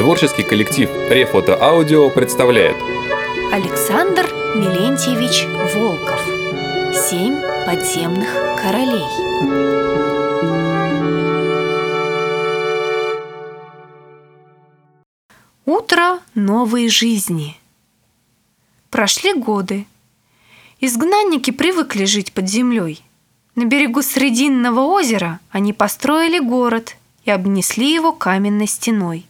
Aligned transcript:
Творческий 0.00 0.44
коллектив 0.44 0.88
Рефото 1.10 1.62
Аудио 1.62 2.08
представляет 2.08 2.74
Александр 3.52 4.24
Милентьевич 4.56 5.44
Волков 5.74 6.24
Семь 7.10 7.36
подземных 7.66 8.26
королей 8.56 9.04
Утро 15.66 16.20
новой 16.34 16.88
жизни 16.88 17.58
Прошли 18.88 19.34
годы. 19.34 19.84
Изгнанники 20.80 21.50
привыкли 21.50 22.06
жить 22.06 22.32
под 22.32 22.48
землей. 22.48 23.02
На 23.54 23.66
берегу 23.66 24.00
Срединного 24.00 24.80
озера 24.80 25.40
они 25.50 25.74
построили 25.74 26.38
город 26.38 26.96
и 27.26 27.30
обнесли 27.30 27.92
его 27.92 28.12
каменной 28.12 28.66
стеной. 28.66 29.26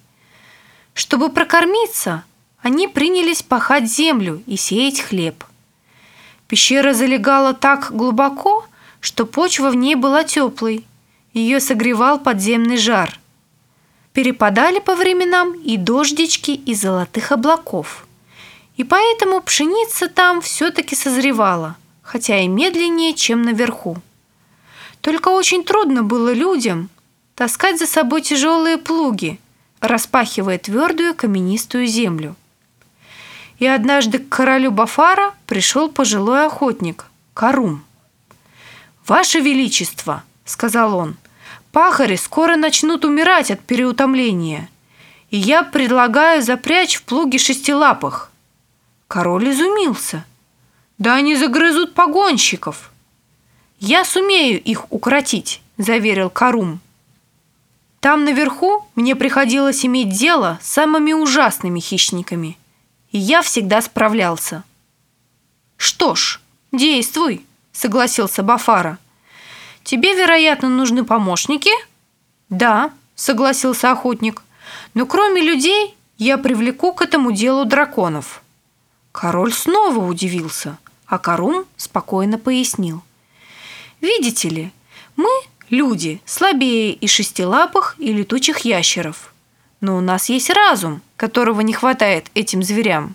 Чтобы 1.01 1.31
прокормиться, 1.31 2.25
они 2.61 2.87
принялись 2.87 3.43
пахать 3.43 3.91
землю 3.91 4.43
и 4.47 4.59
сеять 4.59 5.01
хлеб. 5.01 5.45
Пещера 6.47 6.93
залегала 6.93 7.55
так 7.55 7.91
глубоко, 7.91 8.67
что 9.01 9.25
почва 9.25 9.71
в 9.71 9.77
ней 9.77 9.95
была 9.95 10.25
теплой. 10.25 10.85
Ее 11.33 11.61
согревал 11.61 12.19
подземный 12.21 12.77
жар. 12.77 13.19
Перепадали 14.13 14.79
по 14.79 14.95
временам 14.95 15.55
и 15.55 15.79
дождички 15.79 16.51
из 16.51 16.83
золотых 16.83 17.33
облаков. 17.33 18.07
И 18.77 18.85
поэтому 18.85 19.41
пшеница 19.41 20.07
там 20.07 20.43
все-таки 20.43 20.95
созревала, 20.95 21.77
хотя 22.03 22.41
и 22.41 22.47
медленнее, 22.47 23.15
чем 23.15 23.41
наверху. 23.41 23.97
Только 25.01 25.29
очень 25.29 25.65
трудно 25.65 26.03
было 26.03 26.35
людям 26.35 26.91
таскать 27.37 27.79
за 27.79 27.87
собой 27.87 28.21
тяжелые 28.21 28.77
плуги– 28.77 29.41
распахивая 29.81 30.59
твердую 30.59 31.15
каменистую 31.15 31.87
землю. 31.87 32.37
И 33.59 33.67
однажды 33.67 34.19
к 34.19 34.29
королю 34.29 34.71
Бафара 34.71 35.35
пришел 35.47 35.91
пожилой 35.91 36.47
охотник, 36.47 37.07
Карум. 37.35 37.83
«Ваше 39.07 39.41
Величество!»— 39.41 40.23
сказал 40.45 40.97
он. 40.97 41.17
«Пахари 41.73 42.17
скоро 42.17 42.57
начнут 42.57 43.05
умирать 43.05 43.51
от 43.51 43.61
переутомления, 43.61 44.69
и 45.31 45.37
я 45.37 45.63
предлагаю 45.63 46.43
запрячь 46.43 46.97
в 46.97 47.03
плуги 47.05 47.39
шестилапых». 47.39 48.31
Король 49.09 49.51
изумился. 49.51 50.25
«Да 50.99 51.15
они 51.15 51.37
загрызут 51.37 51.95
погонщиков!» 51.95 52.91
«Я 53.79 54.05
сумею 54.05 54.61
их 54.63 54.93
укротить»,— 54.93 55.63
заверил 55.79 56.29
Карум. 56.29 56.81
Там 58.01 58.25
наверху 58.25 58.87
мне 58.95 59.15
приходилось 59.15 59.85
иметь 59.85 60.09
дело 60.09 60.59
с 60.63 60.69
самыми 60.71 61.13
ужасными 61.13 61.81
хищниками, 61.81 62.59
и 63.13 63.19
я 63.19 63.43
всегда 63.43 63.83
справлялся. 63.83 64.65
«Что 65.77 66.15
ж, 66.15 66.41
действуй»,— 66.73 67.45
согласился 67.73 68.43
Бафара. 68.43 68.99
«Тебе, 69.85 70.15
вероятно, 70.15 70.71
нужны 70.71 71.05
помощники?» 71.05 71.71
«Да»,— 72.49 72.91
согласился 73.15 73.91
охотник. 73.91 74.43
«Но 74.95 75.05
кроме 75.05 75.43
людей 75.43 75.95
я 76.17 76.39
привлеку 76.39 76.93
к 76.93 77.03
этому 77.03 77.33
делу 77.33 77.67
драконов». 77.67 78.43
Король 79.13 79.53
снова 79.53 80.07
удивился, 80.07 80.79
а 81.07 81.19
Карум 81.19 81.67
спокойно 81.77 82.39
пояснил. 82.39 83.03
«Видите 84.01 84.49
ли, 84.49 84.73
мы 85.17 85.29
Люди 85.71 86.21
слабее 86.27 86.93
и 86.93 87.07
шестилапых, 87.07 87.95
и 87.99 88.13
летучих 88.13 88.61
ящеров. 88.61 89.33
Но 89.81 89.97
у 89.97 90.01
нас 90.01 90.29
есть 90.29 90.51
разум, 90.51 91.01
которого 91.17 91.61
не 91.61 91.73
хватает 91.73 92.29
этим 92.35 92.65
зверям. 92.65 93.15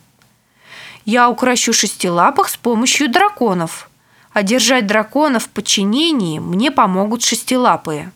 Я 1.04 1.30
укращу 1.30 1.74
шестилапых 1.74 2.48
с 2.48 2.56
помощью 2.56 3.12
драконов, 3.12 3.90
а 4.32 4.42
держать 4.42 4.88
драконов 4.88 5.44
в 5.44 5.50
подчинении 5.50 6.40
мне 6.40 6.72
помогут 6.72 7.24
шестилапые. 7.24 8.14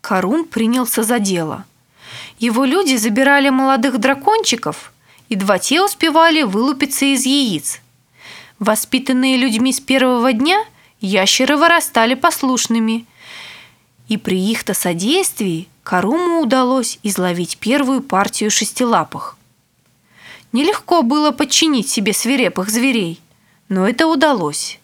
Карун 0.00 0.44
принялся 0.44 1.04
за 1.04 1.20
дело. 1.20 1.64
Его 2.40 2.64
люди 2.64 2.96
забирали 2.96 3.48
молодых 3.50 3.98
дракончиков, 3.98 4.92
едва 5.28 5.60
те 5.60 5.82
успевали 5.82 6.42
вылупиться 6.42 7.04
из 7.04 7.24
яиц. 7.24 7.80
Воспитанные 8.58 9.36
людьми 9.36 9.72
с 9.72 9.78
первого 9.78 10.32
дня, 10.32 10.64
ящеры 11.00 11.56
вырастали 11.56 12.14
послушными– 12.14 13.06
и 14.08 14.16
при 14.16 14.38
их-то 14.38 14.74
содействии 14.74 15.68
Каруму 15.82 16.40
удалось 16.40 16.98
изловить 17.02 17.58
первую 17.58 18.02
партию 18.02 18.50
шестилапых. 18.50 19.36
Нелегко 20.52 21.02
было 21.02 21.32
подчинить 21.32 21.88
себе 21.88 22.12
свирепых 22.12 22.70
зверей, 22.70 23.20
но 23.68 23.88
это 23.88 24.06
удалось. 24.06 24.78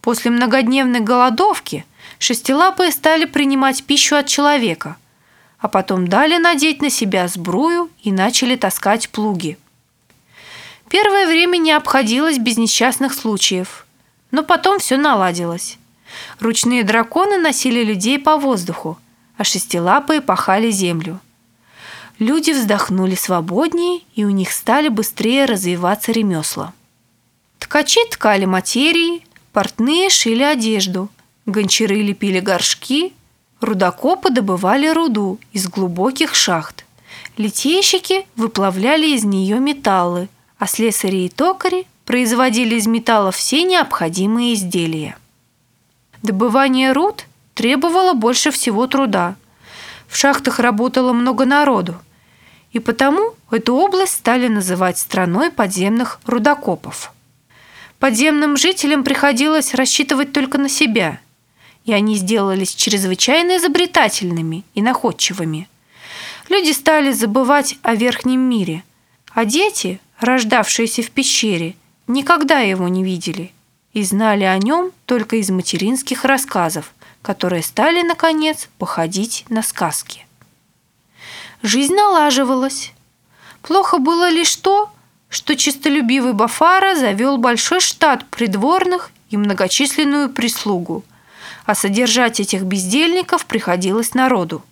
После 0.00 0.30
многодневной 0.30 1.00
голодовки 1.00 1.84
шестилапые 2.18 2.92
стали 2.92 3.24
принимать 3.24 3.84
пищу 3.84 4.16
от 4.16 4.26
человека, 4.26 4.96
а 5.58 5.68
потом 5.68 6.08
дали 6.08 6.38
надеть 6.38 6.80
на 6.80 6.90
себя 6.90 7.28
сбрую 7.28 7.90
и 8.02 8.12
начали 8.12 8.56
таскать 8.56 9.08
плуги. 9.10 9.58
Первое 10.88 11.26
время 11.26 11.58
не 11.58 11.72
обходилось 11.72 12.38
без 12.38 12.56
несчастных 12.56 13.12
случаев, 13.12 13.86
но 14.30 14.42
потом 14.42 14.78
все 14.78 14.96
наладилось. 14.96 15.76
Ручные 16.40 16.84
драконы 16.84 17.38
носили 17.38 17.82
людей 17.84 18.18
по 18.18 18.36
воздуху, 18.36 18.98
а 19.36 19.44
шестилапые 19.44 20.20
пахали 20.20 20.70
землю. 20.70 21.20
Люди 22.18 22.50
вздохнули 22.50 23.14
свободнее, 23.14 24.00
и 24.14 24.24
у 24.24 24.30
них 24.30 24.50
стали 24.52 24.88
быстрее 24.88 25.44
развиваться 25.44 26.10
ремесла. 26.10 26.72
Ткачи 27.58 28.00
ткали 28.10 28.44
материи, 28.44 29.22
портные 29.52 30.10
шили 30.10 30.42
одежду, 30.42 31.10
гончары 31.46 32.02
лепили 32.02 32.40
горшки, 32.40 33.12
рудокопы 33.60 34.30
добывали 34.30 34.88
руду 34.88 35.38
из 35.52 35.68
глубоких 35.68 36.34
шахт, 36.34 36.84
литейщики 37.36 38.26
выплавляли 38.36 39.08
из 39.08 39.24
нее 39.24 39.60
металлы, 39.60 40.28
а 40.58 40.66
слесари 40.66 41.26
и 41.26 41.28
токари 41.28 41.86
производили 42.04 42.74
из 42.74 42.86
металла 42.86 43.30
все 43.30 43.62
необходимые 43.62 44.54
изделия. 44.54 45.16
Добывание 46.22 46.92
руд 46.92 47.26
требовало 47.54 48.12
больше 48.12 48.50
всего 48.50 48.86
труда. 48.86 49.36
В 50.08 50.16
шахтах 50.16 50.58
работало 50.58 51.12
много 51.12 51.44
народу, 51.44 51.94
и 52.72 52.80
потому 52.80 53.34
эту 53.50 53.74
область 53.74 54.14
стали 54.14 54.48
называть 54.48 54.98
страной 54.98 55.50
подземных 55.50 56.20
рудокопов. 56.26 57.12
Подземным 58.00 58.56
жителям 58.56 59.04
приходилось 59.04 59.74
рассчитывать 59.74 60.32
только 60.32 60.58
на 60.58 60.68
себя, 60.68 61.20
и 61.84 61.92
они 61.92 62.16
сделались 62.16 62.74
чрезвычайно 62.74 63.56
изобретательными 63.58 64.64
и 64.74 64.82
находчивыми. 64.82 65.68
Люди 66.48 66.72
стали 66.72 67.12
забывать 67.12 67.76
о 67.82 67.94
верхнем 67.94 68.40
мире, 68.40 68.82
а 69.32 69.44
дети, 69.44 70.00
рождавшиеся 70.18 71.02
в 71.02 71.10
пещере, 71.10 71.76
никогда 72.06 72.58
его 72.60 72.88
не 72.88 73.04
видели– 73.04 73.52
и 73.98 74.04
знали 74.04 74.44
о 74.44 74.56
нем 74.58 74.92
только 75.06 75.36
из 75.36 75.50
материнских 75.50 76.24
рассказов, 76.24 76.92
которые 77.20 77.62
стали, 77.62 78.02
наконец, 78.02 78.68
походить 78.78 79.44
на 79.48 79.62
сказки. 79.62 80.24
Жизнь 81.62 81.94
налаживалась. 81.94 82.92
Плохо 83.62 83.98
было 83.98 84.30
лишь 84.30 84.54
то, 84.54 84.90
что 85.28 85.56
чистолюбивый 85.56 86.32
Бафара 86.32 86.94
завел 86.94 87.38
большой 87.38 87.80
штат 87.80 88.24
придворных 88.26 89.10
и 89.30 89.36
многочисленную 89.36 90.30
прислугу, 90.30 91.04
а 91.66 91.74
содержать 91.74 92.38
этих 92.38 92.62
бездельников 92.62 93.46
приходилось 93.46 94.14
народу. 94.14 94.62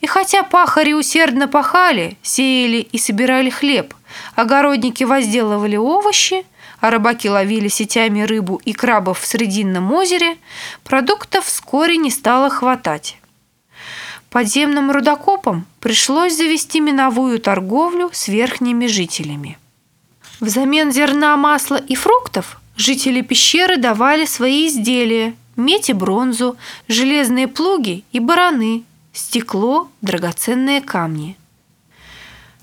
И 0.00 0.06
хотя 0.06 0.44
пахари 0.44 0.92
усердно 0.92 1.48
пахали, 1.48 2.16
сеяли 2.22 2.78
и 2.78 2.96
собирали 2.96 3.50
хлеб, 3.50 3.92
огородники 4.36 5.02
возделывали 5.04 5.76
овощи, 5.76 6.46
а 6.80 6.90
рыбаки 6.90 7.28
ловили 7.28 7.68
сетями 7.68 8.22
рыбу 8.22 8.60
и 8.64 8.72
крабов 8.72 9.20
в 9.20 9.26
Срединном 9.26 9.92
озере, 9.92 10.36
продуктов 10.84 11.44
вскоре 11.46 11.96
не 11.96 12.10
стало 12.10 12.50
хватать. 12.50 13.18
Подземным 14.30 14.90
рудокопам 14.90 15.66
пришлось 15.80 16.36
завести 16.36 16.80
миновую 16.80 17.40
торговлю 17.40 18.10
с 18.12 18.28
верхними 18.28 18.86
жителями. 18.86 19.58
Взамен 20.38 20.92
зерна, 20.92 21.36
масла 21.36 21.76
и 21.76 21.94
фруктов 21.94 22.60
жители 22.76 23.20
пещеры 23.20 23.76
давали 23.76 24.24
свои 24.24 24.68
изделия– 24.68 25.34
медь 25.56 25.90
и 25.90 25.92
бронзу, 25.92 26.56
железные 26.88 27.46
плуги 27.46 28.04
и 28.12 28.20
бараны, 28.20 28.84
стекло, 29.12 29.88
драгоценные 30.00 30.80
камни. 30.80 31.36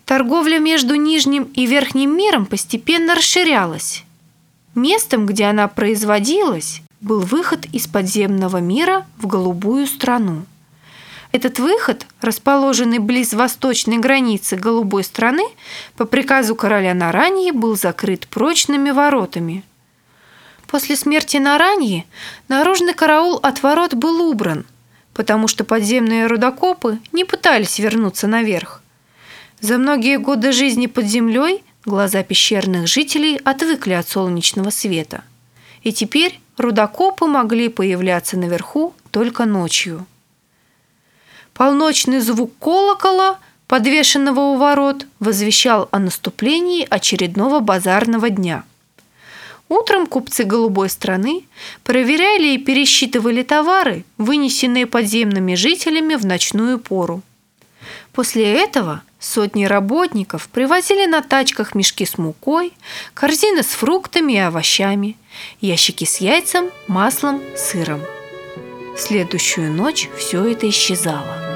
Торговля 0.06 0.60
между 0.60 0.96
Нижним 0.96 1.44
и 1.44 1.66
Верхним 1.66 2.16
миром 2.16 2.46
постепенно 2.46 3.14
расширялась. 3.14 4.04
Местом, 4.78 5.26
где 5.26 5.46
она 5.46 5.68
производилась, 5.68 6.84
был 7.02 7.22
выход 7.22 7.66
из 7.74 7.88
подземного 7.88 8.58
мира 8.58 9.08
в 9.18 9.26
голубую 9.26 9.88
страну. 9.88 10.46
Этот 11.32 11.58
выход, 11.58 12.06
расположенный 12.22 13.00
близ 13.00 13.34
восточной 13.34 13.98
границы 13.98 14.56
голубой 14.56 15.04
страны, 15.04 15.42
по 15.96 16.06
приказу 16.06 16.56
короля 16.56 16.94
Нараньи 16.94 17.50
был 17.50 17.76
закрыт 17.76 18.28
прочными 18.28 18.92
воротами. 18.92 19.64
После 20.68 20.96
смерти 20.96 21.38
Нараньи 21.38 22.06
наружный 22.48 22.94
караул 22.94 23.40
от 23.42 23.64
ворот 23.64 23.96
был 23.96 24.30
убран, 24.30 24.64
потому 25.16 25.48
что 25.48 25.64
подземные 25.64 26.28
рудокопы 26.28 27.00
не 27.12 27.26
пытались 27.26 27.80
вернуться 27.80 28.28
наверх. 28.28 28.84
За 29.60 29.80
многие 29.80 30.20
годы 30.20 30.52
жизни 30.52 30.86
под 30.86 31.06
землей 31.06 31.64
глаза 31.88 32.22
пещерных 32.22 32.88
жителей 32.88 33.40
отвыкли 33.44 33.94
от 33.94 34.08
солнечного 34.08 34.70
света. 34.70 35.24
И 35.82 35.92
теперь 35.92 36.40
рудокопы 36.58 37.26
могли 37.26 37.70
появляться 37.70 38.38
наверху 38.38 38.94
только 39.12 39.46
ночью. 39.46 40.06
Полночный 41.54 42.20
звук 42.20 42.52
колокола, 42.60 43.40
подвешенного 43.68 44.42
у 44.42 44.58
ворот, 44.58 45.08
возвещал 45.20 45.88
о 45.92 46.00
наступлении 46.00 46.86
очередного 46.88 47.62
базарного 47.62 48.30
дня. 48.30 48.64
Утром 49.70 50.08
купцы 50.08 50.44
голубой 50.44 50.90
страны 50.90 51.46
проверяли 51.84 52.54
и 52.54 52.58
пересчитывали 52.58 53.44
товары, 53.44 54.06
вынесенные 54.18 54.86
подземными 54.86 55.56
жителями 55.56 56.16
в 56.16 56.26
ночную 56.26 56.80
пору. 56.80 57.22
После 58.18 58.52
этого 58.52 59.04
сотни 59.20 59.66
работников 59.66 60.50
привозили 60.50 61.06
на 61.06 61.22
тачках 61.22 61.76
мешки 61.76 62.04
с 62.04 62.18
мукой, 62.18 62.74
корзины 63.14 63.62
с 63.62 63.68
фруктами 63.68 64.34
и 64.34 64.38
овощами, 64.40 65.18
ящики 65.62 66.06
с 66.06 66.18
яйцем, 66.18 66.72
маслом, 66.88 67.44
сыром. 67.56 68.02
В 68.96 69.00
следующую 69.00 69.72
ночь 69.72 70.10
все 70.18 70.44
это 70.46 70.68
исчезало. 70.68 71.47